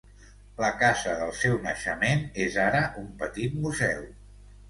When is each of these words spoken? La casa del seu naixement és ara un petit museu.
La 0.61 0.69
casa 0.83 1.11
del 1.17 1.33
seu 1.41 1.59
naixement 1.65 2.25
és 2.47 2.57
ara 2.63 2.81
un 3.05 3.13
petit 3.21 3.59
museu. 3.67 4.03